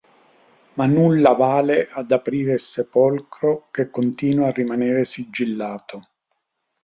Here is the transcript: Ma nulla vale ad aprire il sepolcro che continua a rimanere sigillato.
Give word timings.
Ma 0.77 0.87
nulla 0.87 1.33
vale 1.35 1.87
ad 1.91 2.09
aprire 2.11 2.53
il 2.53 2.59
sepolcro 2.59 3.67
che 3.69 3.91
continua 3.91 4.47
a 4.47 4.51
rimanere 4.51 5.03
sigillato. 5.03 6.07